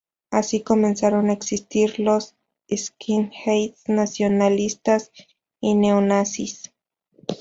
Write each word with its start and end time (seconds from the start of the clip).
Así 0.31 0.63
comenzaron 0.63 1.29
a 1.29 1.33
existir 1.33 1.99
los 1.99 2.33
skinheads 2.75 3.87
nacionalistas 3.87 5.11
y 5.59 5.75
neo-nazis. 5.75 6.73